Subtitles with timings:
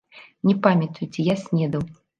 [0.49, 1.91] Не памятаю, ці я снедаў.